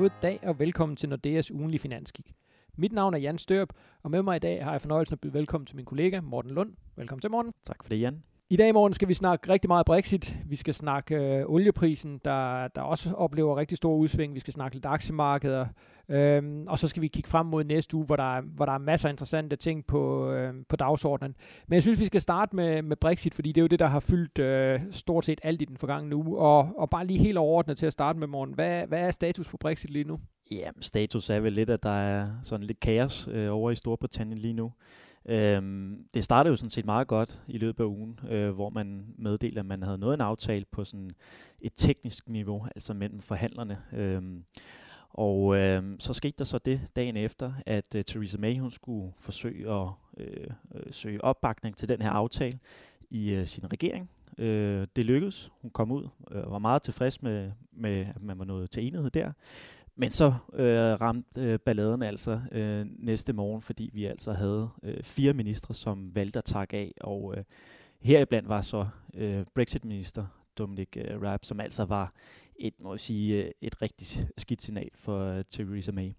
[0.00, 2.32] God dag og velkommen til Nordeas ugenlige finanskik.
[2.76, 3.72] Mit navn er Jan Størp,
[4.02, 6.50] og med mig i dag har jeg fornøjelsen at byde velkommen til min kollega Morten
[6.50, 6.72] Lund.
[6.96, 7.52] Velkommen til, Morten.
[7.64, 8.22] Tak for det, Jan.
[8.52, 10.36] I dag i morgen skal vi snakke rigtig meget Brexit.
[10.46, 14.34] Vi skal snakke øh, olieprisen, der, der også oplever rigtig store udsving.
[14.34, 15.66] Vi skal snakke lidt aktiemarkeder.
[16.08, 18.78] Øhm, og så skal vi kigge frem mod næste uge, hvor der, hvor der er
[18.78, 21.34] masser af interessante ting på, øh, på dagsordenen.
[21.68, 23.86] Men jeg synes, vi skal starte med, med Brexit, fordi det er jo det, der
[23.86, 26.38] har fyldt øh, stort set alt i den forgangne uge.
[26.38, 28.54] Og, og bare lige helt overordnet til at starte med morgen.
[28.54, 30.18] Hvad, hvad er status på Brexit lige nu?
[30.50, 34.38] Ja, status er vel lidt, at der er sådan lidt kaos øh, over i Storbritannien
[34.38, 34.72] lige nu.
[35.30, 39.14] Øhm, det startede jo sådan set meget godt i løbet af ugen, øh, hvor man
[39.18, 41.10] meddelte, at man havde nået en aftale på sådan
[41.60, 43.78] et teknisk niveau, altså mellem forhandlerne.
[43.92, 44.44] Øhm,
[45.10, 49.12] og øh, så skete der så det dagen efter, at øh, Theresa May hun skulle
[49.18, 52.58] forsøge at øh, øh, søge opbakning til den her aftale
[53.10, 54.10] i øh, sin regering.
[54.38, 55.50] Øh, det lykkedes.
[55.62, 58.70] Hun kom ud øh, og øh, var meget tilfreds med, med, at man var nået
[58.70, 59.32] til enighed der.
[60.00, 65.02] Men så øh, ramte øh, balladen altså øh, næste morgen, fordi vi altså havde øh,
[65.02, 67.44] fire ministre, som valgte at takke af, og øh,
[68.00, 70.26] heriblandt var så øh, Brexit-minister
[70.58, 72.12] Dominic øh, Raab, som altså var
[72.56, 76.12] et, må jeg sige, øh, et rigtig skidt signal for øh, Theresa May.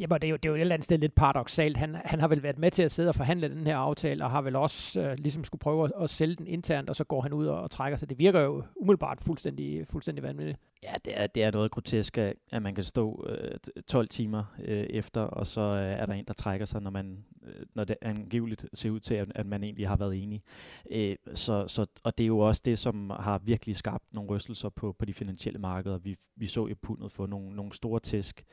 [0.00, 1.76] Jamen, det er jo, det er jo et eller andet sted lidt paradoxalt.
[1.76, 4.30] Han, han har vel været med til at sidde og forhandle den her aftale, og
[4.30, 7.20] har vel også øh, ligesom skulle prøve at, at sælge den internt, og så går
[7.20, 8.10] han ud og, og trækker sig.
[8.10, 10.58] Det virker jo umiddelbart fuldstændig, fuldstændig vanvittigt.
[10.82, 14.86] Ja, det er, det er noget grotesk, at man kan stå øh, 12 timer øh,
[14.90, 17.96] efter, og så øh, er der en, der trækker sig, når, man, øh, når det
[18.02, 20.42] angiveligt ser ud til, at, at man egentlig har været enig.
[20.90, 24.68] Øh, så, så, og det er jo også det, som har virkelig skabt nogle rystelser
[24.68, 25.98] på, på de finansielle markeder.
[25.98, 28.44] Vi, vi så jo pundet få nogle, nogle store tæsk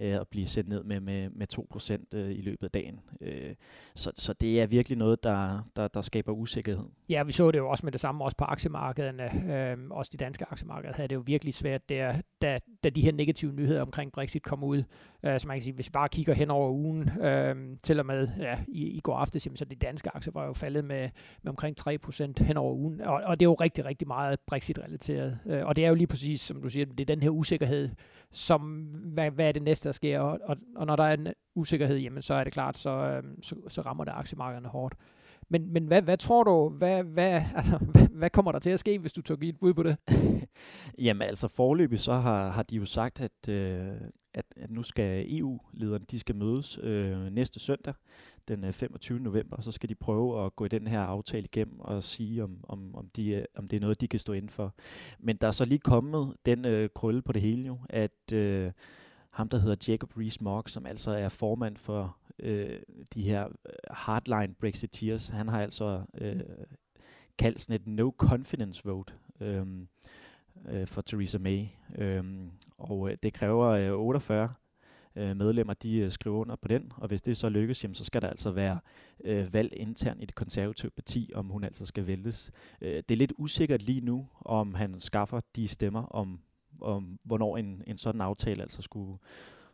[0.00, 1.46] øh, at blive sendt ned med, med, med
[2.12, 3.00] 2% øh, i løbet af dagen.
[3.20, 3.54] Øh,
[3.94, 6.84] så, så det er virkelig noget, der, der, der skaber usikkerhed.
[7.08, 9.52] Ja, vi så det jo også med det samme også på aktiemarkederne.
[9.54, 13.12] Øh, også de danske aktiemarkeder havde det jo virkelig svært, der, da, da de her
[13.12, 14.82] negative nyheder omkring Brexit kom ud.
[15.24, 18.06] Øh, så man kan sige, hvis vi bare kigger hen over ugen, øh, til og
[18.06, 21.08] med ja, i, i går aftes, så de danske aktier var jo faldet med,
[21.42, 23.00] med omkring 3% hen over ugen.
[23.00, 25.38] Og, og det er jo rigtig, rigtig meget Brexit-relateret.
[25.46, 27.90] Øh, og det er jo lige præcis, som du siger, det er den her usikkerhed,
[28.30, 28.60] som,
[29.14, 30.20] hvad, hvad er det næste, der sker?
[30.20, 33.22] Og, og, og når der er en usikkerhed, jamen, så er det klart, så, øh,
[33.42, 34.94] så, så rammer det aktiemarkederne hårdt.
[35.48, 38.80] Men, men hvad, hvad tror du, hvad, hvad, altså, hvad, hvad kommer der til at
[38.80, 39.96] ske, hvis du tog et bud på det?
[41.06, 43.92] Jamen altså forløbig så har, har de jo sagt, at, øh,
[44.34, 47.94] at, at nu skal EU-lederne, de skal mødes øh, næste søndag,
[48.48, 49.20] den øh, 25.
[49.20, 52.44] November, og så skal de prøve at gå i den her aftale igennem og sige,
[52.44, 54.74] om, om, om, de, øh, om det er noget, de kan stå inden for.
[55.18, 58.72] Men der er så lige kommet den øh, krølle på det hele jo, at øh,
[59.30, 62.80] ham, der hedder Jacob Rees-Mogg, som altså er formand for øh,
[63.14, 66.40] de her øh, hardline Brexiteers, han har altså øh,
[67.38, 69.66] kaldt sådan et no confidence vote øh,
[70.68, 71.66] øh, for Theresa May.
[71.98, 74.54] Øhm, og øh, det kræver øh, 48
[75.16, 78.04] øh, medlemmer, de øh, skriver under på den, og hvis det så lykkes, jamen, så
[78.04, 78.78] skal der altså være
[79.24, 82.50] øh, valg internt i det konservative parti, om hun altså skal væltes.
[82.80, 86.40] Øh, det er lidt usikkert lige nu, om han skaffer de stemmer, om,
[86.80, 89.18] om hvornår en, en sådan aftale altså skulle,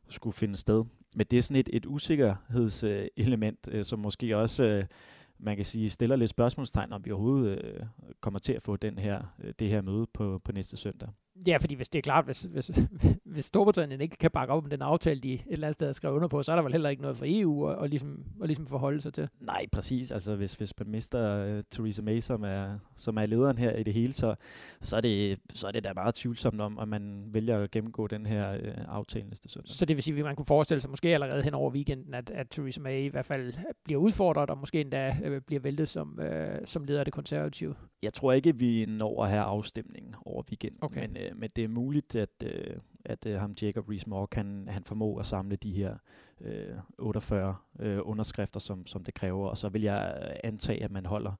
[0.08, 0.84] skulle finde sted.
[1.16, 4.84] Men det er sådan et, et usikkerhedselement, øh, som måske også øh,
[5.38, 7.86] man kan sige, stiller lidt spørgsmålstegn, om vi overhovedet øh,
[8.20, 11.08] kommer til at få den her, øh, det her møde på, på næste søndag.
[11.46, 12.70] Ja, fordi hvis det er klart, hvis, hvis,
[13.34, 15.92] hvis Storbritannien ikke kan bakke op om den aftale, de et eller andet sted har
[15.92, 18.24] skrevet under på, så er der vel heller ikke noget for EU at, at, ligesom,
[18.42, 19.28] at ligesom forholde sig til.
[19.40, 20.10] Nej, præcis.
[20.10, 23.82] Altså hvis, hvis man mister uh, Theresa May, som er, som er lederen her i
[23.82, 24.34] det hele, så,
[24.80, 28.06] så, er, det, så er det da meget tvivlsomt om, at man vælger at gennemgå
[28.06, 29.70] den her uh, aftale næste søndag.
[29.70, 32.30] Så det vil sige, at man kunne forestille sig måske allerede hen over weekenden, at,
[32.30, 33.54] at Theresa May i hvert fald
[33.84, 36.26] bliver udfordret, og måske endda uh, bliver væltet som, uh,
[36.64, 37.74] som leder af det konservative.
[38.02, 41.00] Jeg tror ikke, vi når at have afstemningen over weekenden, okay.
[41.00, 44.84] men, øh, men det er muligt, at, øh, at øh, ham Jacob Rees-Mogg kan han
[44.84, 45.96] formå at samle de her
[46.40, 51.06] øh, 48 øh, underskrifter, som, som det kræver, og så vil jeg antage, at man
[51.06, 51.32] holder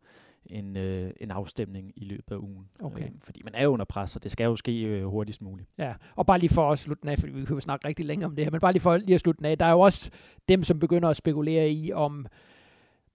[0.50, 2.68] en, øh, en afstemning i løbet af ugen.
[2.80, 3.04] Okay.
[3.04, 5.68] Øh, fordi man er under pres, så det skal jo ske øh, hurtigst muligt.
[5.78, 8.06] Ja, og bare lige for at slutte den af, fordi vi kan jo snakke rigtig
[8.06, 9.70] længe om det her, men bare lige for lige at slutte den af, der er
[9.70, 10.10] jo også
[10.48, 12.26] dem, som begynder at spekulere i, om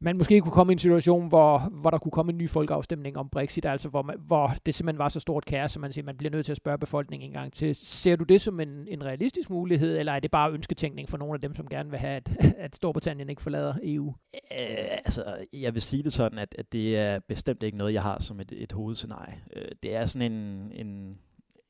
[0.04, 3.18] man måske kunne komme i en situation, hvor, hvor der kunne komme en ny folkeafstemning
[3.18, 6.06] om Brexit, altså hvor, man, hvor det simpelthen var så stort kaos, så man siger,
[6.06, 7.76] man bliver nødt til at spørge befolkningen en gang til.
[7.76, 11.34] Ser du det som en, en realistisk mulighed, eller er det bare ønsketænkning for nogle
[11.34, 12.32] af dem, som gerne vil have, at,
[12.66, 14.14] at Storbritannien ikke forlader EU?
[14.34, 18.02] Øh, altså, jeg vil sige det sådan, at, at det er bestemt ikke noget, jeg
[18.02, 19.36] har som et, et hovedscenarie.
[19.56, 21.14] Øh, det er sådan en, en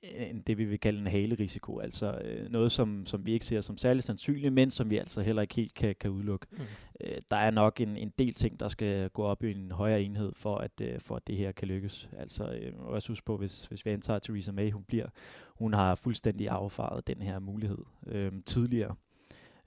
[0.03, 1.79] en, det, vi vil kalde en halerisiko.
[1.79, 5.21] Altså øh, noget, som, som vi ikke ser som særligt sandsynligt, men som vi altså
[5.21, 6.47] heller ikke helt kan, kan udelukke.
[6.51, 6.57] Mm.
[7.01, 10.01] Øh, der er nok en, en del ting, der skal gå op i en højere
[10.01, 12.09] enhed, for at, øh, for at det her kan lykkes.
[12.17, 15.07] Altså, øh, også huske på, hvis, hvis vi antager, at Theresa May, hun bliver,
[15.55, 18.95] hun har fuldstændig affaret den her mulighed øh, tidligere.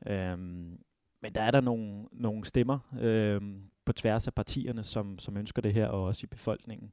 [0.06, 0.38] Øh,
[1.22, 3.40] men der er der nogle, nogle stemmer øh,
[3.84, 6.92] på tværs af partierne, som, som ønsker det her, og også i befolkningen.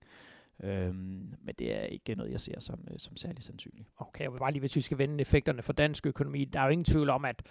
[0.64, 3.90] Øhm, men det er ikke noget, jeg ser som, øh, som særlig sandsynligt.
[3.98, 6.46] Okay, jeg vil bare lige, hvis vi skal vende effekterne for dansk økonomi.
[6.46, 7.42] Der er jo ingen tvivl om, at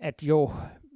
[0.00, 0.50] at jo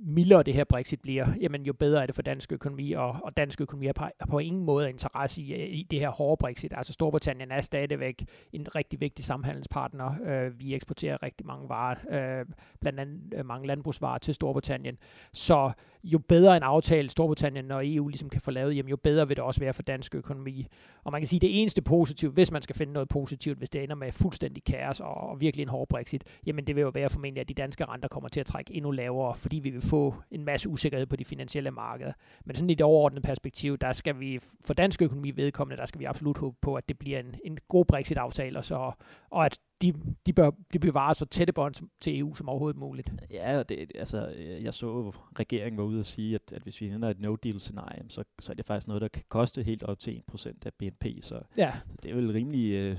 [0.06, 3.36] mildere det her Brexit bliver, jamen jo bedre er det for dansk økonomi, og, og
[3.36, 6.72] dansk økonomi har på, på ingen måde interesse i, i det her hårde Brexit.
[6.76, 10.14] Altså Storbritannien er stadigvæk en rigtig vigtig samhandelspartner.
[10.26, 11.96] Øh, vi eksporterer rigtig mange varer,
[12.40, 12.46] øh,
[12.80, 14.98] blandt andet øh, mange landbrugsvarer til Storbritannien.
[15.32, 15.72] Så
[16.04, 19.36] jo bedre en aftale Storbritannien og EU ligesom kan få lavet, jamen jo bedre vil
[19.36, 20.66] det også være for dansk økonomi.
[21.04, 23.70] Og man kan sige, at det eneste positive, hvis man skal finde noget positivt, hvis
[23.70, 26.90] det ender med fuldstændig kaos og, og virkelig en hård Brexit, jamen det vil jo
[26.94, 29.80] være formentlig, at de danske renter kommer til at trække endnu lavere, fordi vi vil
[29.80, 32.12] få en masse usikkerhed på de finansielle markeder.
[32.44, 36.00] Men sådan i det overordnede perspektiv, der skal vi for dansk økonomi vedkommende, der skal
[36.00, 38.92] vi absolut håbe på, at det bliver en, en god Brexit-aftale, og, så,
[39.30, 39.94] og at de,
[40.26, 43.12] de, bør, de bevarer så tætte bånd til EU som overhovedet muligt.
[43.30, 44.26] Ja, det, altså,
[44.62, 48.24] jeg så regeringen var ude og sige, at, at hvis vi ender et no-deal-scenarie, så,
[48.40, 51.04] så er det faktisk noget, der kan koste helt op til 1% af BNP.
[51.20, 51.72] Så, ja.
[51.90, 52.98] så det er vel rimelig, øh,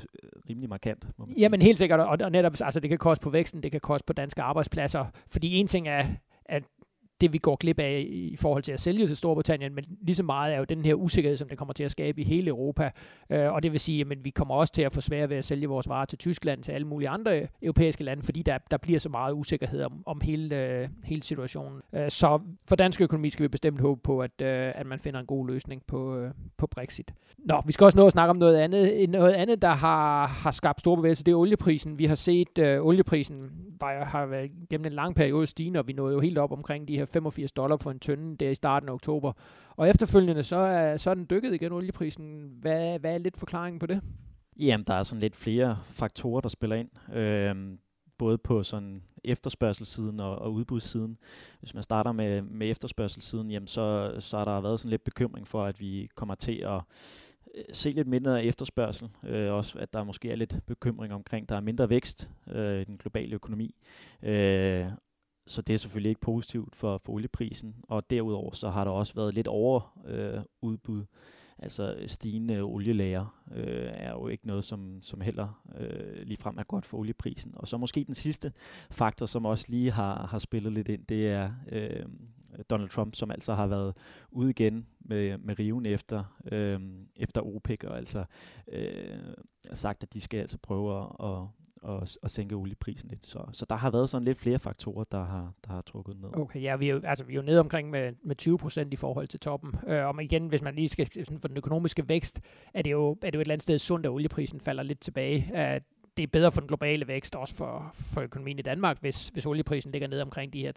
[0.50, 1.07] rimelig markant.
[1.18, 3.71] Må man Jamen helt sikkert, og, og netop, altså, det kan koste på væksten, det
[3.71, 6.07] kan koste på danske arbejdspladser, fordi en ting er,
[6.45, 6.63] at
[7.21, 10.23] det, vi går glip af i forhold til at sælge til Storbritannien, men lige så
[10.23, 12.91] meget er jo den her usikkerhed, som det kommer til at skabe i hele Europa.
[13.29, 15.45] Øh, og det vil sige, at vi kommer også til at få svært ved at
[15.45, 19.00] sælge vores varer til Tyskland, til alle mulige andre europæiske lande, fordi der, der bliver
[19.00, 21.81] så meget usikkerhed om, om hele, øh, hele situationen.
[21.94, 25.19] Øh, så for dansk økonomi skal vi bestemt håbe på, at, øh, at man finder
[25.19, 27.13] en god løsning på, øh, på Brexit.
[27.38, 28.94] Nå, vi skal også nå at snakke om noget andet.
[28.94, 32.00] Øh, noget andet, der har, har skabt store bevægelser, det er olieprisen.
[32.00, 35.94] Vi har set, uh, olieprisen var, har været gennem en lang periode stigende, og vi
[35.94, 38.90] nåede jo helt op omkring de her 85 dollar for en tønde der i starten
[38.90, 39.31] af oktober.
[39.75, 42.50] Og efterfølgende, så er, så er den dykket igen, olieprisen.
[42.62, 44.02] Hvad, hvad er lidt forklaringen på det?
[44.60, 47.16] Jamen, der er sådan lidt flere faktorer, der spiller ind.
[47.16, 47.80] Øhm,
[48.18, 51.18] både på sådan efterspørgselssiden og, og udbudssiden.
[51.60, 55.48] Hvis man starter med, med efterspørgselssiden, jamen så, så har der været sådan lidt bekymring
[55.48, 56.81] for, at vi kommer til at
[57.56, 59.10] øh, se lidt mindre efterspørgsel.
[59.24, 62.84] Øh, også at der måske er lidt bekymring omkring, der er mindre vækst øh, i
[62.84, 63.75] den globale økonomi.
[64.24, 64.86] Øh,
[65.47, 67.75] så det er selvfølgelig ikke positivt for, for olieprisen.
[67.83, 71.06] Og derudover så har der også været lidt over øh, udbud.
[71.59, 76.86] Altså stigende olielager øh, er jo ikke noget, som, som heller øh, ligefrem er godt
[76.86, 77.51] for olieprisen.
[77.56, 78.53] Og så måske den sidste
[78.92, 82.06] faktor, som også lige har, har spillet lidt ind, det er øh,
[82.69, 83.97] Donald Trump, som altså har været
[84.31, 86.80] ude igen med, med riven efter, øh,
[87.15, 88.25] efter OPEC, og altså
[88.68, 89.33] øh,
[89.74, 91.47] sagt, at de skal altså prøve at, at
[91.85, 93.25] og, at sænke olieprisen lidt.
[93.25, 96.29] Så, så der har været sådan lidt flere faktorer, der har, der har trukket ned.
[96.33, 98.93] Okay, ja, vi er jo, altså, vi er jo nede omkring med, med 20 procent
[98.93, 99.75] i forhold til toppen.
[99.87, 102.41] Øh, og igen, hvis man lige skal sådan for den økonomiske vækst,
[102.73, 104.99] er det, jo, er det jo et eller andet sted sundt, at olieprisen falder lidt
[104.99, 105.51] tilbage.
[105.55, 105.81] Øh,
[106.17, 109.45] det er bedre for den globale vækst, også for, for økonomien i Danmark, hvis, hvis
[109.45, 110.71] olieprisen ligger ned omkring de her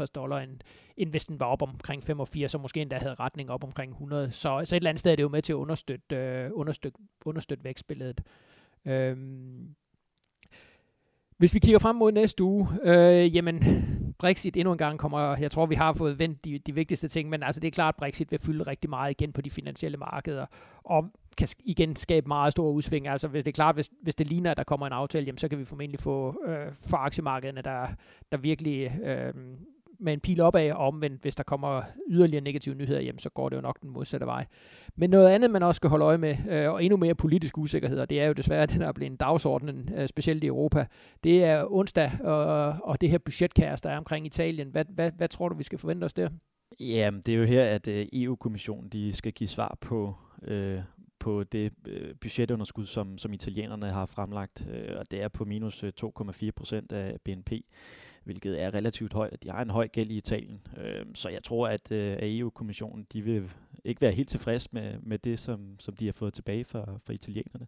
[0.00, 0.60] 60-65 dollar, end,
[0.96, 4.30] end hvis den var op omkring 85, så måske endda havde retning op omkring 100.
[4.30, 6.98] Så, så et eller andet sted er det jo med til at understøtte, øh, understøtte,
[7.24, 8.20] understøtte vækstbilledet.
[8.84, 9.74] Øhm,
[11.40, 13.62] hvis vi kigger frem mod næste uge, øh, jamen
[14.18, 17.28] Brexit endnu en gang kommer, jeg tror vi har fået vendt de, de vigtigste ting,
[17.28, 19.96] men altså det er klart, at Brexit vil fylde rigtig meget igen på de finansielle
[19.96, 20.46] markeder,
[20.84, 21.04] og
[21.36, 23.08] kan igen skabe meget store udsving.
[23.08, 25.38] Altså hvis det er klart, hvis, hvis det ligner, at der kommer en aftale, jamen,
[25.38, 27.86] så kan vi formentlig få øh, for aktiemarkederne, der,
[28.32, 29.34] der virkelig øh,
[30.00, 33.48] med en pil opad, og omvendt, hvis der kommer yderligere negative nyheder hjem, så går
[33.48, 34.46] det jo nok den modsatte vej.
[34.96, 37.98] Men noget andet, man også skal holde øje med, øh, og endnu mere politisk usikkerhed,
[37.98, 40.86] og det er jo desværre det, der er blevet en dagsorden, øh, specielt i Europa,
[41.24, 44.68] det er onsdag, og, og det her budgetkaos, der er omkring Italien.
[44.68, 46.28] Hvad, hvad, hvad tror du, vi skal forvente os der?
[46.80, 50.80] Jamen, det er jo her, at øh, EU-kommissionen de skal give svar på, øh,
[51.18, 55.84] på det øh, budgetunderskud, som, som italienerne har fremlagt, øh, og det er på minus
[55.84, 57.52] øh, 2,4 procent af BNP
[58.24, 59.42] hvilket er relativt højt.
[59.42, 63.22] De har en høj gæld i Italien, øh, så jeg tror, at, øh, EU-kommissionen de
[63.22, 63.50] vil
[63.84, 67.12] ikke være helt tilfreds med, med det, som, som de har fået tilbage fra, fra
[67.12, 67.66] italienerne.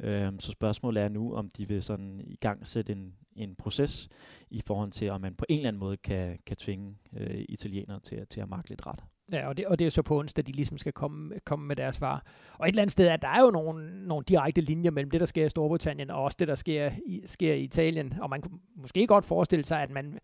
[0.00, 4.08] Øh, så spørgsmålet er nu, om de vil sådan i gang sætte en, en proces
[4.50, 8.00] i forhold til, om man på en eller anden måde kan, kan tvinge øh, italienerne
[8.00, 9.04] til, til at magte lidt ret.
[9.32, 11.76] Ja, og det, og det er så på onsdag, de ligesom skal komme, komme med
[11.76, 12.26] deres svar.
[12.58, 15.20] Og et eller andet sted, at der er jo nogle, nogle direkte linjer mellem det,
[15.20, 18.14] der sker i Storbritannien, og også det, der sker i, sker i Italien.
[18.20, 20.18] Og man kunne måske godt forestille sig, at man,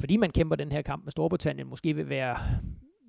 [0.00, 2.36] fordi man kæmper den her kamp med Storbritannien, måske vil være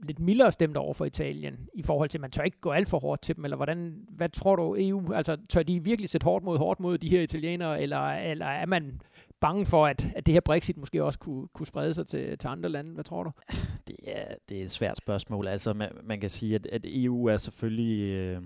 [0.04, 2.90] lidt mildere stemt over for Italien, i forhold til, at man tør ikke gå alt
[2.90, 6.26] for hårdt til dem, eller hvordan, hvad tror du EU, altså tør de virkelig sætte
[6.26, 9.02] hårdt mod hårdt mod de her italienere, eller, eller er man
[9.48, 12.48] bange for, at, at det her Brexit måske også kunne, kunne sprede sig til, til
[12.48, 12.94] andre lande?
[12.94, 13.32] Hvad tror du?
[13.88, 15.48] Det er, det er et svært spørgsmål.
[15.48, 18.02] Altså, man, man kan sige, at, at EU er selvfølgelig...
[18.02, 18.42] Øh,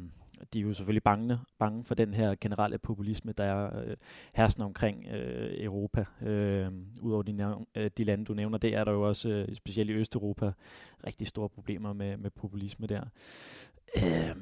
[0.53, 3.95] de er jo selvfølgelig bange, bange for den her generelle populisme, der er øh,
[4.35, 6.05] hersen omkring øh, Europa.
[6.21, 9.55] Øh, Udover de, nævn, øh, de lande, du nævner, det er der jo også, øh,
[9.55, 10.51] specielt i Østeuropa,
[11.07, 13.01] rigtig store problemer med, med populisme der.
[13.97, 14.35] Øh,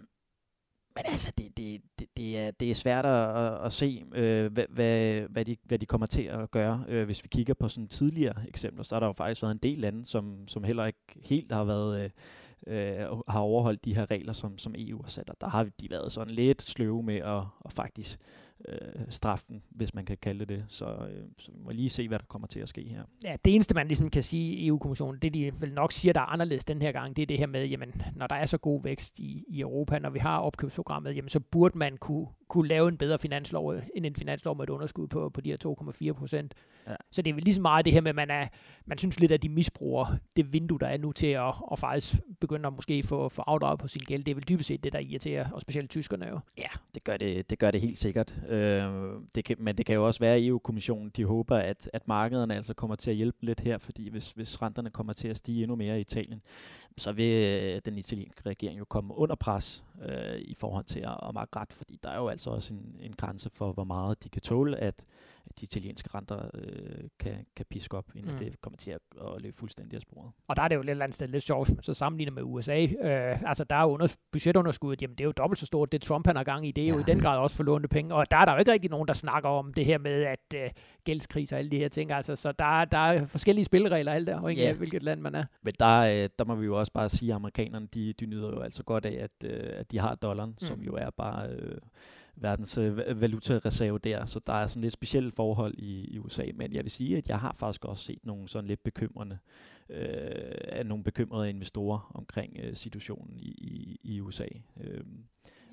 [0.98, 4.66] men altså, det, det, det, det, er, det er svært at, at se, øh, hvad,
[4.70, 6.84] hvad, hvad, de, hvad de kommer til at gøre.
[6.88, 9.60] Øh, hvis vi kigger på sådan tidligere eksempler, så har der jo faktisk været en
[9.64, 12.04] del lande, som, som heller ikke helt har været...
[12.04, 12.10] Øh,
[12.68, 15.30] øh, har overholdt de her regler, som, som EU har sat.
[15.30, 18.47] Og der har de været sådan lidt sløve med at, at faktisk øh,
[19.10, 20.66] straffen, hvis man kan kalde det det.
[20.68, 23.04] Så, øh, så vi må lige se, hvad der kommer til at ske her.
[23.24, 26.22] Ja, det eneste, man ligesom kan sige i EU-kommissionen, det de vel nok siger, der
[26.22, 28.58] er anderledes den her gang, det er det her med, jamen, når der er så
[28.58, 32.68] god vækst i, i Europa, når vi har opkøbsprogrammet, jamen, så burde man kunne, kunne
[32.68, 35.58] lave en bedre finanslov, end en finanslov med et underskud på, på de her
[36.12, 36.54] 2,4 procent.
[36.88, 36.96] Ja.
[37.12, 38.48] Så det er vel lige så meget det her med, at man, er,
[38.86, 42.22] man synes lidt, at de misbruger det vindue, der er nu til at, at faktisk
[42.40, 44.24] begynde at måske få, få afdraget på sin gæld.
[44.24, 46.40] Det er vel dybest set det, der irriterer, og specielt tyskerne jo.
[46.58, 48.36] Ja, det gør det, det, gør det helt sikkert.
[48.48, 52.08] Øh, det kan, men det kan jo også være, at EU-kommissionen de håber, at, at
[52.08, 55.38] markederne altså kommer til at hjælpe lidt her, fordi hvis, hvis renterne kommer til at
[55.38, 56.42] stige endnu mere i Italien,
[56.98, 61.18] så vil øh, den italienske regering jo komme under pres øh, i forhold til at,
[61.28, 64.24] at markere ret, fordi der er jo altså også en, en grænse for, hvor meget
[64.24, 65.06] de kan tåle, at,
[65.46, 68.38] at de italienske renter øh, kan, kan piske op, inden mm.
[68.38, 70.32] det kommer til at, at løbe fuldstændig af sporet.
[70.48, 72.82] Og der er det jo lidt andet sted lidt sjovt, så sammenligner med USA.
[72.84, 76.28] Øh, altså der er under, budgetunderskuddet, jamen det er jo dobbelt så stort, det Trump
[76.28, 76.94] han har gang i, det er ja.
[76.94, 79.08] jo i den grad også forlånte penge, og der er der jo ikke rigtig nogen,
[79.08, 80.70] der snakker om det her med, at øh,
[81.04, 84.38] gældskris og alle de her ting, altså så der, der er forskellige spilregler alt der,
[84.38, 84.70] afhængig ja.
[84.70, 85.46] af hvilket land man er.
[85.62, 88.50] Men der, øh, der må vi jo også bare sige, at amerikanerne, de, de nyder
[88.50, 90.68] jo altså godt af, at, øh, at de har dollaren, mm.
[90.68, 91.50] som jo er bare...
[91.50, 91.78] Øh,
[92.42, 96.74] verdens øh, valutareserve der, så der er sådan lidt specielle forhold i, i USA, men
[96.74, 99.38] jeg vil sige, at jeg har faktisk også set nogle sådan lidt bekymrende,
[99.90, 104.48] øh, nogle bekymrede investorer omkring øh, situationen i, i, i USA.
[104.80, 105.04] Øh,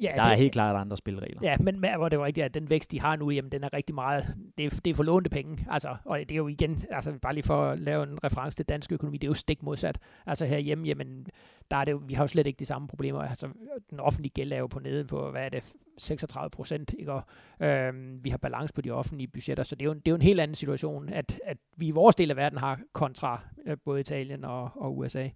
[0.00, 1.40] Ja, der det, er helt klart andre spilregler.
[1.42, 3.72] Ja, men hvor det var rigtigt, at den vækst, de har nu, jamen, den er
[3.72, 5.66] rigtig meget, det er, det er for lånte penge.
[5.70, 8.64] Altså, og det er jo igen, altså bare lige for at lave en reference til
[8.64, 9.98] dansk økonomi, det er jo stik modsat.
[10.26, 11.26] Altså herhjemme, jamen,
[11.70, 13.22] der er det jo, vi har jo slet ikke de samme problemer.
[13.22, 13.48] Altså,
[13.90, 17.12] den offentlige gæld er jo på nede på, hvad er det, 36 procent, ikke?
[17.12, 17.22] Og,
[17.60, 20.16] øhm, vi har balance på de offentlige budgetter, så det er jo, det er jo
[20.16, 23.76] en helt anden situation, at, at vi i vores del af verden har kontra øh,
[23.84, 25.28] både Italien og, og USA.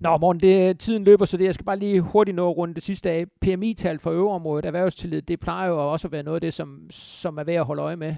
[0.00, 2.82] Nå, morgen, det, tiden løber, så det, jeg skal bare lige hurtigt nå rundt det
[2.82, 3.26] sidste af.
[3.40, 7.38] PMI-tal for øvreområdet, erhvervstillid, det plejer jo også at være noget af det, som, som
[7.38, 8.14] er værd at holde øje med.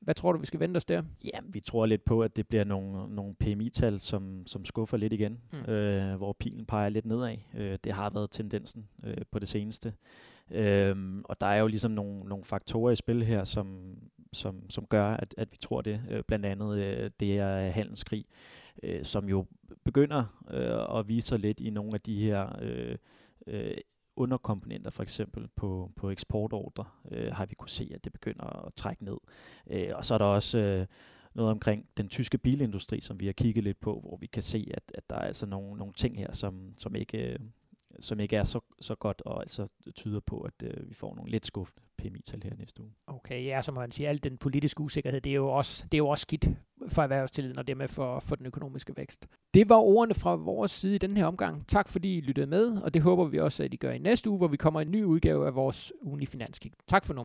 [0.00, 1.02] Hvad tror du, vi skal vente os der?
[1.24, 5.12] Ja, vi tror lidt på, at det bliver nogle, nogle PMI-tal, som, som skuffer lidt
[5.12, 5.72] igen, mm.
[5.72, 7.36] øh, hvor pilen peger lidt nedad.
[7.56, 9.92] Øh, det har været tendensen øh, på det seneste.
[10.52, 13.96] Øh, og der er jo ligesom nogle, nogle faktorer i spil her, som,
[14.32, 16.00] som, som gør, at, at vi tror det.
[16.10, 18.24] Øh, blandt andet øh, det er handelskrig
[18.82, 19.46] øh, som jo
[19.84, 22.96] begynder øh, at vise sig lidt i nogle af de her øh,
[23.46, 23.76] øh,
[24.16, 28.74] underkomponenter, for eksempel på, på eksportordre, øh, har vi kunne se, at det begynder at
[28.74, 29.18] trække ned.
[29.70, 30.86] Øh, og så er der også øh,
[31.34, 34.70] noget omkring den tyske bilindustri, som vi har kigget lidt på, hvor vi kan se,
[34.74, 37.32] at, at der er altså nogle, nogle ting her, som, som ikke...
[37.32, 37.38] Øh,
[38.00, 41.30] som ikke er så, så godt, og altså tyder på, at øh, vi får nogle
[41.30, 42.92] lidt skuffende PMI-tal her næste uge.
[43.06, 45.98] Okay, ja, som man siger, al den politiske usikkerhed, det er jo også, det er
[45.98, 46.48] jo også skidt
[46.88, 49.26] for erhvervstilliden, og dermed for, for den økonomiske vækst.
[49.54, 51.68] Det var ordene fra vores side i den her omgang.
[51.68, 54.30] Tak fordi I lyttede med, og det håber vi også, at I gør i næste
[54.30, 56.72] uge, hvor vi kommer en ny udgave af vores ugenlige finanskig.
[56.88, 57.22] Tak for nu.